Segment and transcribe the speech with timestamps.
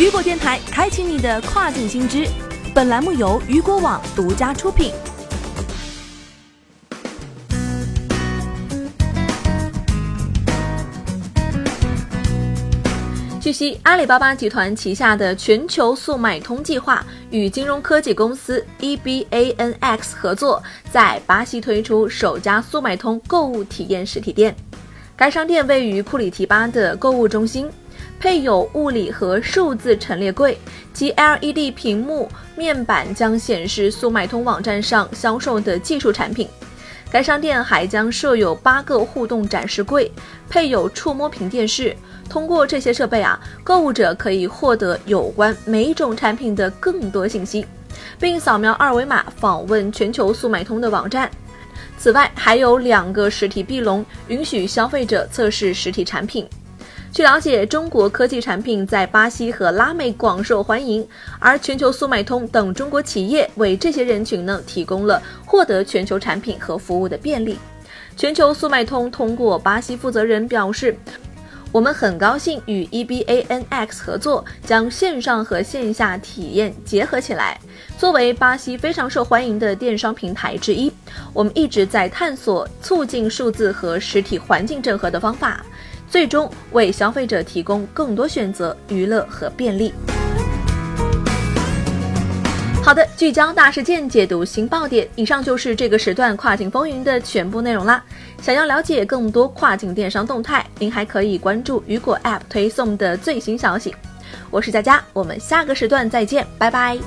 [0.00, 2.26] 雨果电台开启你的跨境新知，
[2.74, 4.94] 本栏目由雨果网独家出品。
[13.42, 24.56] 据悉，阿里巴巴集团旗下的全球速卖通计划与金融科技公司 EBANX 合作，在巴西推出首家速卖通购物体验实体店。
[25.14, 27.70] 该商店位于库里提巴的购物中心。
[28.20, 30.56] 配有物理和数字陈列柜
[30.92, 36.46] 及 LED 屏幕面板，将显示速卖通网站上销售的技术产品。
[37.10, 40.12] 该商店还将设有八个互动展示柜，
[40.50, 41.96] 配有触摸屏电视。
[42.28, 47.64] 通过这些设备啊，购物者可以获得有关每种产品的更多信息，
[48.20, 51.28] 并扫描二维码访问全球速卖通的网站。
[51.96, 56.46] 此外，还有两个实体壁笼，允许消费者测试实体产品。
[57.12, 61.06] 据了解，中国科技产品在巴西和拉美广受欢迎，
[61.40, 67.58] 而全球速卖通等中国企业为这些人群呢提供了获得全球产品和服务的便利。
[68.16, 70.96] 全球速卖通通过巴西负责人表示，
[71.72, 77.58] 我们很高兴与 EBANX 合作，将线上和线下体验结合起来。
[77.98, 80.92] 作为巴西非常受欢迎的电商平台之一，
[81.32, 85.66] 我们一直在探索促进数字和实体环境整合的方法。
[86.10, 89.94] 最终为消费者提供更多选择、娱乐和便利。
[92.82, 95.06] 好的，聚焦大事件，解读新爆点。
[95.14, 98.02] 以上就是这个时段跨境风云的全部内容啦。
[98.42, 103.94] 想要了解更多跨境电商动态，您还可以关注雨果 App 推送的最新消息。
[104.50, 106.98] 我是佳佳，我们下个时段再见，拜拜。